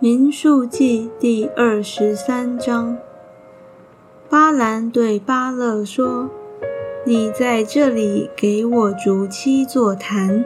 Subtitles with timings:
[0.00, 2.96] 民数记第二十三章，
[4.30, 6.30] 巴兰对巴勒说
[7.04, 10.44] ：“你在这里给我筑七座坛，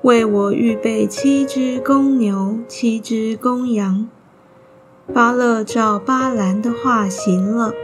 [0.00, 4.08] 为我预备七只公牛、七只公羊。”
[5.12, 7.74] 巴勒照巴兰的话行了。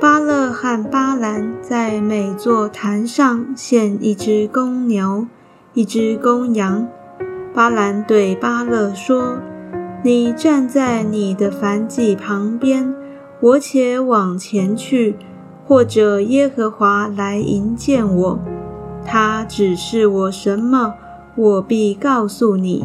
[0.00, 5.26] 巴勒和巴兰在每座坛上献一只公牛、
[5.74, 6.86] 一只公羊。
[7.52, 9.38] 巴兰对巴勒说。
[10.04, 12.94] 你站在你的燔祭旁边，
[13.40, 15.16] 我且往前去，
[15.66, 18.38] 或者耶和华来迎见我，
[19.04, 20.94] 他指示我什么，
[21.34, 22.84] 我必告诉你。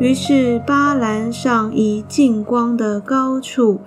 [0.00, 3.78] 于是巴兰上一近光的高处，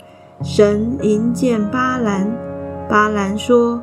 [0.41, 2.31] 神迎见巴兰。
[2.89, 3.81] 巴兰说：“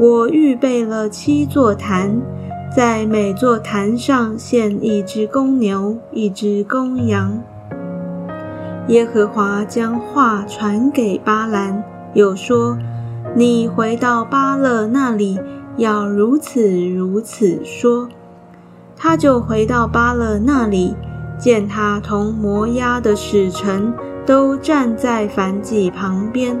[0.00, 2.18] 我预备了七座坛，
[2.74, 7.38] 在每座坛上献一只公牛，一只公羊。”
[8.90, 11.80] 耶和华将话传给巴兰，
[12.12, 12.76] 又说
[13.36, 15.38] ：“你回到巴勒那里，
[15.76, 18.08] 要如此如此说。”
[18.98, 20.96] 他就回到巴勒那里，
[21.38, 23.94] 见他同摩押的使臣
[24.26, 26.60] 都站在燔祭旁边。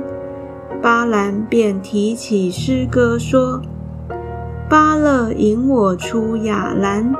[0.80, 3.60] 巴兰便提起诗歌说
[4.70, 7.12] ：“巴勒引我出雅兰，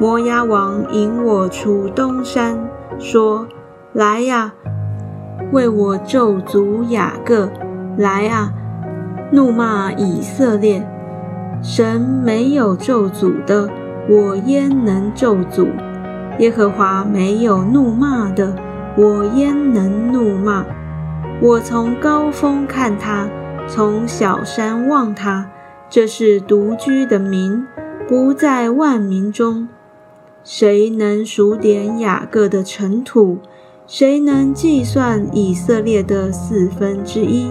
[0.00, 2.58] 摩押王引我出东山，
[2.98, 3.46] 说。”
[3.94, 4.52] 来呀，
[5.50, 7.50] 为我咒诅雅各！
[7.96, 8.52] 来啊，
[9.32, 10.86] 怒骂以色列！
[11.62, 13.70] 神没有咒诅的，
[14.06, 15.68] 我焉能咒诅？
[16.38, 18.54] 耶和华没有怒骂的，
[18.94, 20.66] 我焉能怒骂？
[21.40, 23.26] 我从高峰看他，
[23.66, 25.50] 从小山望他，
[25.88, 27.66] 这是独居的民，
[28.06, 29.66] 不在万民中。
[30.44, 33.38] 谁能数点雅各的尘土？
[33.88, 37.50] 谁能计算以色列的四分之一？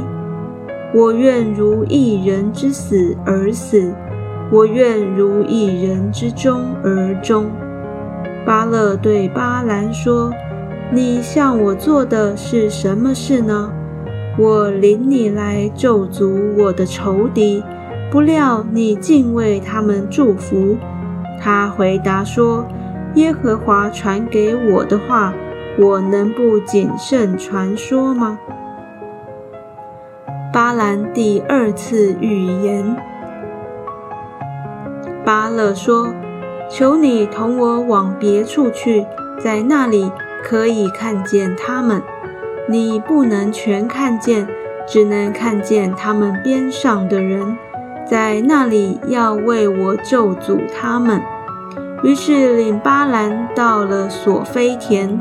[0.94, 3.92] 我愿如一人之死而死，
[4.52, 7.48] 我愿如一人之终而终。
[8.46, 10.32] 巴勒对巴兰说
[10.94, 13.72] ：“你向我做的是什么事呢？
[14.38, 17.64] 我领你来咒诅我的仇敌，
[18.12, 20.78] 不料你竟为他们祝福。”
[21.42, 22.64] 他回答说
[23.16, 25.34] ：“耶和华传给我的话。”
[25.80, 28.40] 我能不谨慎传说吗？
[30.52, 32.98] 巴兰第二次预言。
[35.24, 36.08] 巴勒说
[36.68, 39.06] ：“求你同我往别处去，
[39.40, 40.12] 在那里
[40.44, 42.02] 可以看见他们。
[42.68, 44.48] 你不能全看见，
[44.88, 47.56] 只能看见他们边上的人，
[48.04, 51.22] 在那里要为我咒诅他们。”
[52.04, 55.20] 于是领巴兰到了索菲田。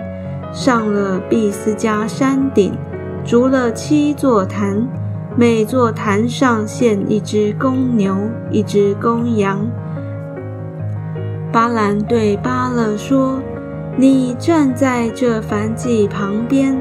[0.56, 2.72] 上了毕斯加山顶，
[3.26, 4.88] 筑了七座坛，
[5.36, 8.16] 每座坛上献一只公牛，
[8.50, 9.70] 一只公羊。
[11.52, 13.38] 巴兰对巴勒说
[13.98, 16.74] ：“你站在这燔祭旁边，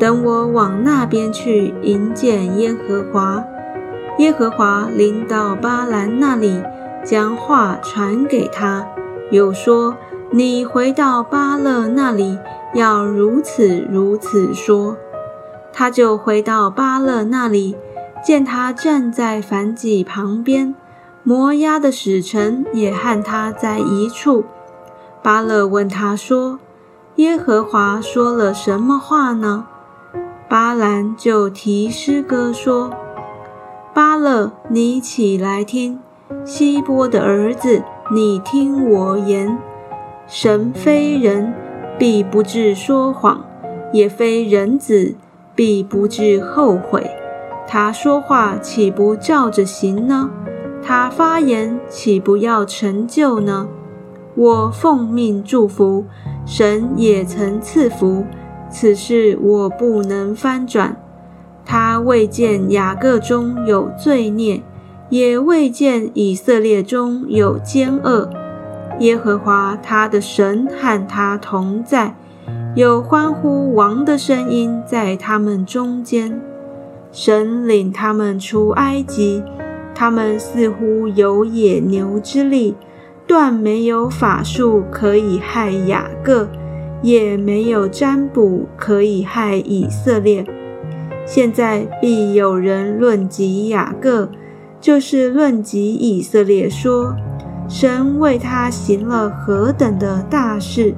[0.00, 3.44] 等我往那边去迎接耶和华。”
[4.18, 6.60] 耶和华临到巴兰那里，
[7.04, 8.84] 将话传给他，
[9.30, 9.94] 又说
[10.30, 12.38] ：“你回到巴勒那里。”
[12.74, 14.98] 要如此如此说，
[15.72, 17.74] 他就回到巴勒那里，
[18.22, 20.74] 见他站在燔祭旁边，
[21.22, 24.44] 摩押的使臣也和他在一处。
[25.22, 26.58] 巴勒问他说
[27.16, 29.66] ：“耶和华说了什么话呢？”
[30.50, 32.90] 巴兰就提诗歌说
[33.94, 36.00] ：“巴勒，你起来听，
[36.44, 37.82] 希波的儿子，
[38.12, 39.56] 你听我言，
[40.26, 41.52] 神非人。”
[41.98, 43.42] 必不至说谎，
[43.90, 45.14] 也非人子，
[45.54, 47.10] 必不至后悔。
[47.66, 50.28] 他说话岂不照着行呢？
[50.82, 53.66] 他发言岂不要成就呢？
[54.34, 56.04] 我奉命祝福，
[56.44, 58.26] 神也曾赐福，
[58.68, 61.00] 此事我不能翻转。
[61.64, 64.62] 他未见雅各中有罪孽，
[65.08, 68.28] 也未见以色列中有奸恶。
[69.00, 72.14] 耶和华他的神和他同在，
[72.74, 76.40] 有欢呼王的声音在他们中间。
[77.12, 79.42] 神领他们出埃及，
[79.94, 82.74] 他们似乎有野牛之力，
[83.26, 86.48] 断没有法术可以害雅各，
[87.02, 90.44] 也没有占卜可以害以色列。
[91.26, 94.30] 现在必有人论及雅各，
[94.80, 97.14] 就是论及以色列，说。
[97.68, 100.94] 神为他行了何等的大事！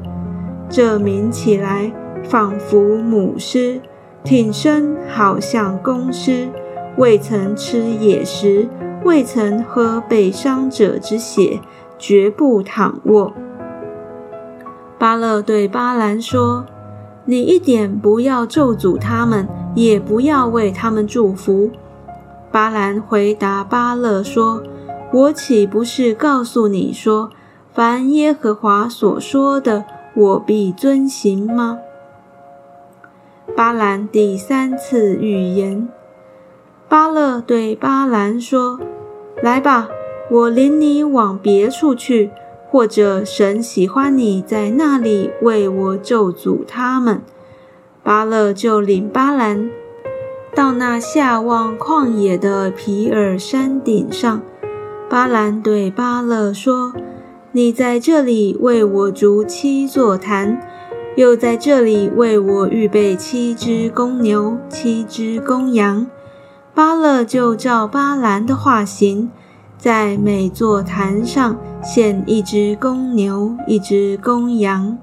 [0.69, 1.91] 这名起来
[2.25, 3.81] 仿佛母狮，
[4.23, 6.49] 挺身好像公狮，
[6.99, 8.69] 未曾吃野食，
[9.03, 11.61] 未曾喝被伤者之血，
[11.99, 13.33] 绝不躺卧。
[14.99, 16.67] 巴勒对巴兰说
[17.25, 21.71] ：“你一点不要咒诅他们，也不要为他们祝福。”
[22.53, 24.63] 巴兰回答巴勒说
[25.13, 27.31] ：“我岂不是告诉你说，
[27.73, 29.85] 凡耶和华所说的，
[30.15, 31.79] 我必遵行吗？”
[33.57, 35.89] 巴兰第三次预言。
[36.89, 38.79] 巴勒对巴兰说
[39.43, 39.89] ：“来吧，
[40.31, 42.31] 我领你往别处去。”
[42.71, 47.23] 或者神喜欢你在那里为我咒诅他们，
[48.03, 49.71] 巴勒就领巴兰
[50.55, 54.43] 到那下望旷野的皮尔山顶上。
[55.11, 56.93] 巴兰对巴勒说
[57.53, 60.61] ：“你在这里为我筑七座坛，
[61.17, 66.07] 又在这里为我预备七只公牛、七只公羊。”
[66.75, 69.31] 巴勒就照巴兰的话行。
[69.79, 74.99] 在每座坛上献一只公牛，一只公羊。